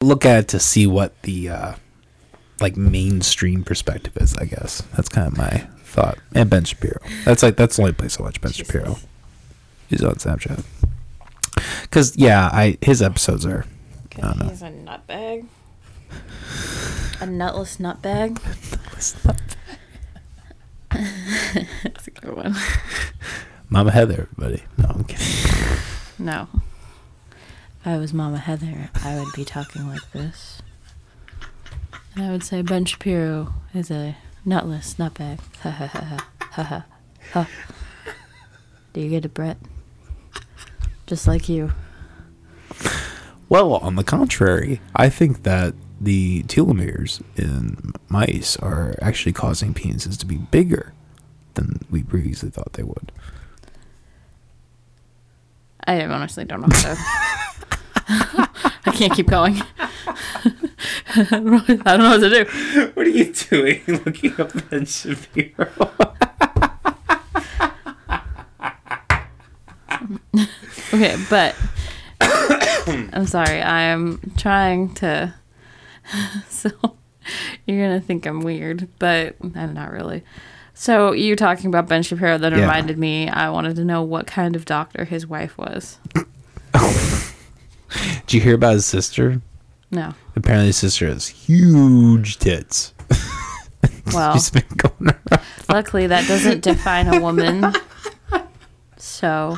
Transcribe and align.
look 0.00 0.24
at 0.24 0.38
it 0.38 0.48
to 0.48 0.58
see 0.58 0.86
what 0.86 1.20
the 1.22 1.48
uh, 1.48 1.74
like 2.60 2.76
mainstream 2.76 3.64
perspective 3.64 4.16
is. 4.16 4.34
I 4.36 4.46
guess 4.46 4.82
that's 4.96 5.08
kind 5.08 5.26
of 5.26 5.36
my 5.36 5.66
thought. 5.84 6.18
And 6.34 6.48
Ben 6.48 6.64
Shapiro. 6.64 6.98
That's 7.24 7.42
like 7.42 7.56
that's 7.56 7.76
the 7.76 7.82
only 7.82 7.92
place 7.92 8.18
I 8.18 8.22
watch 8.22 8.40
Ben 8.40 8.52
Shapiro. 8.52 8.96
He's 9.88 10.02
on 10.02 10.14
Snapchat. 10.14 10.64
Cause 11.90 12.16
yeah, 12.16 12.48
I 12.52 12.78
his 12.80 13.02
episodes 13.02 13.44
are. 13.44 13.64
I. 14.22 14.44
He's 14.44 14.62
a 14.62 14.70
nutbag. 14.70 15.46
A 17.20 17.26
nutless 17.26 17.76
nutbag. 17.78 18.38
That's 21.82 22.08
a 22.08 22.10
good 22.10 22.36
one. 22.36 22.56
Mama 23.68 23.92
Heather, 23.92 24.28
everybody. 24.32 24.64
No, 24.76 24.86
I'm 24.88 25.04
kidding. 25.04 25.26
No. 26.18 26.48
If 27.80 27.86
I 27.86 27.96
was 27.96 28.12
Mama 28.12 28.36
Heather, 28.36 28.90
I 29.02 29.18
would 29.18 29.32
be 29.34 29.42
talking 29.42 29.88
like 29.88 30.12
this. 30.12 30.60
And 32.14 32.24
I 32.24 32.30
would 32.30 32.44
say 32.44 32.60
Ben 32.60 32.84
Shapiro 32.84 33.54
is 33.72 33.90
a 33.90 34.18
nutless 34.44 34.94
nutbag. 34.94 35.40
Ha 35.62 35.70
ha 35.70 35.86
ha 35.86 36.00
ha 36.00 36.28
ha 36.40 36.62
ha 36.62 36.84
ha. 37.32 37.48
Do 38.92 39.00
you 39.00 39.08
get 39.08 39.24
it, 39.24 39.32
Brett? 39.32 39.56
Just 41.06 41.26
like 41.26 41.48
you. 41.48 41.72
Well, 43.48 43.72
on 43.76 43.96
the 43.96 44.04
contrary, 44.04 44.82
I 44.94 45.08
think 45.08 45.44
that 45.44 45.74
the 45.98 46.42
telomeres 46.42 47.22
in 47.36 47.94
mice 48.10 48.56
are 48.58 48.94
actually 49.00 49.32
causing 49.32 49.72
penises 49.72 50.18
to 50.18 50.26
be 50.26 50.36
bigger 50.36 50.92
than 51.54 51.80
we 51.90 52.02
previously 52.02 52.50
thought 52.50 52.74
they 52.74 52.82
would. 52.82 53.10
I 55.86 56.04
honestly 56.04 56.44
don't 56.44 56.60
know 56.60 56.68
how 56.70 56.94
to. 56.94 57.19
I 58.86 58.92
can't 58.94 59.12
keep 59.14 59.28
going. 59.28 59.60
I 59.76 61.26
don't 61.30 61.44
know 61.46 61.62
I 61.66 61.96
don't 61.96 61.98
know 62.00 62.10
what 62.10 62.20
to 62.20 62.44
do. 62.44 62.90
What 62.94 63.06
are 63.06 63.10
you 63.10 63.32
doing 63.32 63.82
looking 64.04 64.40
up 64.40 64.52
Ben 64.70 64.84
Shapiro? 64.86 65.68
Okay, 70.92 71.16
but 71.30 71.54
I'm 72.20 73.26
sorry. 73.26 73.62
I'm 73.62 74.20
trying 74.36 74.92
to. 74.94 75.34
So 76.48 76.70
you're 77.66 77.86
gonna 77.86 78.00
think 78.00 78.26
I'm 78.26 78.40
weird, 78.40 78.88
but 78.98 79.36
I'm 79.54 79.72
not 79.74 79.92
really. 79.92 80.24
So 80.74 81.12
you 81.12 81.36
talking 81.36 81.66
about 81.66 81.86
Ben 81.88 82.02
Shapiro 82.02 82.38
that 82.38 82.52
Yeah. 82.52 82.60
reminded 82.62 82.98
me. 82.98 83.28
I 83.28 83.50
wanted 83.50 83.76
to 83.76 83.84
know 83.84 84.02
what 84.02 84.26
kind 84.26 84.56
of 84.56 84.64
doctor 84.64 85.04
his 85.04 85.26
wife 85.26 85.56
was. 85.58 85.98
Did 88.26 88.34
you 88.34 88.40
hear 88.40 88.54
about 88.54 88.74
his 88.74 88.86
sister? 88.86 89.40
No. 89.90 90.14
Apparently, 90.36 90.68
his 90.68 90.76
sister 90.76 91.06
has 91.06 91.28
huge 91.28 92.38
tits. 92.38 92.94
Well, 94.12 94.34
She's 94.34 94.50
been 94.50 94.64
going 94.76 95.14
around. 95.30 95.44
luckily 95.68 96.08
that 96.08 96.26
doesn't 96.26 96.62
define 96.62 97.06
a 97.06 97.20
woman. 97.20 97.72
So 98.96 99.56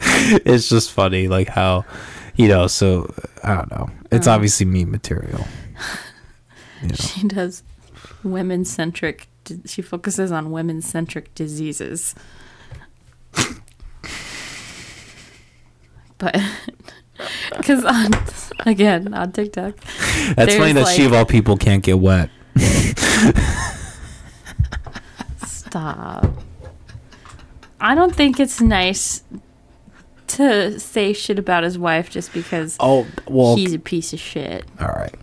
It's 0.00 0.68
just 0.68 0.90
funny, 0.90 1.28
like 1.28 1.48
how, 1.48 1.84
you 2.34 2.48
know. 2.48 2.66
So 2.66 3.12
I 3.44 3.54
don't 3.54 3.70
know. 3.70 3.90
It's 4.10 4.26
mm. 4.26 4.32
obviously 4.32 4.66
meme 4.66 4.90
material. 4.90 5.46
You 6.82 6.88
know. 6.88 6.94
she 6.94 7.26
does 7.28 7.62
women 8.24 8.64
centric. 8.64 9.28
She 9.64 9.82
focuses 9.82 10.32
on 10.32 10.50
women 10.50 10.82
centric 10.82 11.34
diseases. 11.34 12.14
But 16.18 16.36
because 17.56 17.84
on 17.84 18.12
again 18.66 19.12
on 19.14 19.32
TikTok, 19.32 19.74
That's 20.34 20.54
funny 20.56 20.72
that 20.72 20.88
she 20.94 21.04
of 21.04 21.12
all 21.12 21.24
people 21.24 21.56
can't 21.56 21.82
get 21.82 21.98
wet. 21.98 22.30
stop. 25.44 26.26
I 27.80 27.94
don't 27.94 28.14
think 28.14 28.40
it's 28.40 28.60
nice 28.60 29.22
to 30.28 30.78
say 30.80 31.12
shit 31.12 31.38
about 31.38 31.62
his 31.62 31.78
wife 31.78 32.10
just 32.10 32.32
because 32.32 32.76
Oh 32.80 33.06
well. 33.28 33.56
he's 33.56 33.74
a 33.74 33.78
piece 33.78 34.12
of 34.12 34.18
shit. 34.20 34.64
all 34.80 34.88
right. 34.88 35.14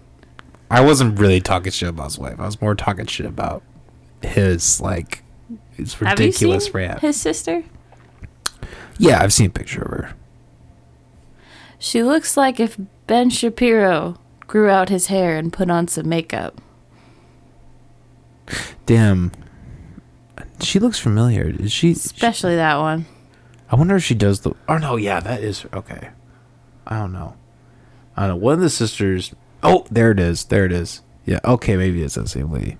I 0.71 0.81
wasn't 0.81 1.19
really 1.19 1.41
talking 1.41 1.71
shit 1.71 1.89
about 1.89 2.05
his 2.05 2.19
wife. 2.19 2.39
I 2.39 2.45
was 2.45 2.61
more 2.61 2.73
talking 2.75 3.05
shit 3.05 3.25
about 3.25 3.63
his 4.21 4.79
like 4.81 5.23
his 5.75 5.93
Have 5.95 6.19
you 6.19 6.25
ridiculous 6.27 6.65
seen 6.65 6.73
rant. 6.73 6.99
his 6.99 7.19
sister? 7.19 7.63
yeah, 8.97 9.21
I've 9.21 9.33
seen 9.33 9.47
a 9.47 9.49
picture 9.49 9.81
of 9.81 9.91
her. 9.91 10.13
She 11.83 12.01
looks 12.01 12.38
like 12.38 12.61
if 12.61 12.79
Ben 13.07 13.29
Shapiro 13.29 14.17
grew 14.47 14.69
out 14.69 14.88
his 14.88 15.07
hair 15.07 15.38
and 15.38 15.51
put 15.51 15.69
on 15.69 15.89
some 15.89 16.07
makeup. 16.07 16.61
Damn. 18.85 19.33
She 20.61 20.79
looks 20.79 20.97
familiar. 20.97 21.49
Is 21.59 21.73
she? 21.73 21.91
Especially 21.91 22.55
that 22.55 22.77
one. 22.77 23.05
I 23.69 23.75
wonder 23.75 23.97
if 23.97 24.03
she 24.05 24.16
does 24.16 24.39
the. 24.39 24.53
Oh 24.69 24.77
no, 24.77 24.95
yeah, 24.95 25.19
that 25.19 25.44
is 25.44 25.66
okay. 25.73 26.11
I 26.88 26.99
don't 26.99 27.11
know. 27.11 27.35
I 28.15 28.27
don't 28.27 28.29
know. 28.29 28.45
One 28.45 28.53
of 28.53 28.61
the 28.61 28.69
sisters. 28.69 29.35
Oh, 29.61 29.85
there 29.91 30.11
it 30.11 30.21
is. 30.21 30.45
There 30.45 30.63
it 30.63 30.71
is. 30.71 31.01
Yeah. 31.25 31.41
Okay, 31.44 31.75
maybe 31.75 32.01
it's 32.01 32.15
that 32.15 32.29
same 32.29 32.50
lady. 32.50 32.77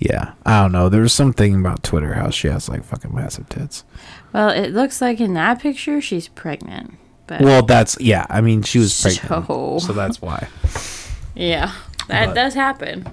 Yeah. 0.00 0.32
I 0.44 0.62
don't 0.62 0.72
know. 0.72 0.88
There 0.88 1.02
was 1.02 1.12
something 1.12 1.54
about 1.54 1.84
Twitter 1.84 2.14
how 2.14 2.30
she 2.30 2.48
has 2.48 2.68
like 2.68 2.82
fucking 2.82 3.14
massive 3.14 3.48
tits. 3.48 3.84
Well, 4.32 4.48
it 4.48 4.70
looks 4.72 5.00
like 5.00 5.20
in 5.20 5.34
that 5.34 5.60
picture 5.60 6.00
she's 6.00 6.26
pregnant. 6.26 6.98
But 7.28 7.42
Well, 7.42 7.62
that's 7.62 7.96
yeah. 8.00 8.26
I 8.28 8.40
mean, 8.40 8.62
she 8.62 8.78
was 8.78 9.00
pregnant, 9.00 9.46
So- 9.46 9.78
so 9.80 9.92
that's 9.92 10.20
why. 10.20 10.48
yeah, 11.36 11.70
that 12.08 12.26
But- 12.28 12.34
does 12.34 12.54
happen. 12.54 13.06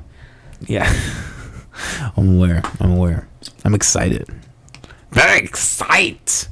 Yeah. 0.67 0.89
I'm 2.17 2.37
aware. 2.37 2.61
I'm 2.79 2.91
aware. 2.93 3.27
I'm 3.65 3.75
excited. 3.75 4.27
Very 5.11 5.39
excited. 5.39 6.43